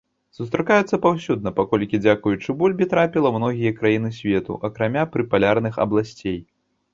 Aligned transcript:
Сустракаюцца 0.37 0.95
паўсюдна, 1.03 1.51
паколькі 1.59 1.99
дзякуючы 2.05 2.55
бульбе 2.61 2.87
трапіла 2.95 3.27
ў 3.31 3.35
многія 3.43 3.71
краіны 3.83 4.09
свету, 4.21 4.57
акрамя 4.71 5.03
прыпалярных 5.19 5.79
абласцей. 5.87 6.39